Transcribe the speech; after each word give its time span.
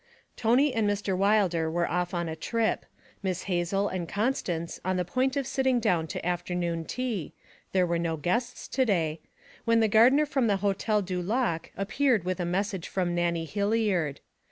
Tony 0.35 0.73
and 0.73 0.89
Mr. 0.89 1.15
Wilder 1.15 1.69
were 1.69 1.87
off 1.87 2.11
on 2.11 2.27
a 2.27 2.35
trip; 2.35 2.87
Miss 3.21 3.43
Hazel 3.43 3.87
and 3.87 4.09
Constance 4.09 4.79
on 4.83 4.97
the 4.97 5.05
point 5.05 5.37
of 5.37 5.45
sitting 5.45 5.79
down 5.79 6.07
to 6.07 6.25
afternoon 6.25 6.85
tea 6.85 7.33
there 7.71 7.85
were 7.85 7.99
no 7.99 8.17
guests 8.17 8.67
to 8.69 8.83
day 8.83 9.19
when 9.63 9.79
the 9.79 9.87
gardener 9.87 10.25
from 10.25 10.47
the 10.47 10.57
Hotel 10.57 11.03
du 11.03 11.21
Lac 11.21 11.71
appeared 11.77 12.23
with 12.23 12.39
a 12.39 12.45
message 12.45 12.87
from 12.87 13.13
Nannie 13.13 13.45
Hilliard. 13.45 14.21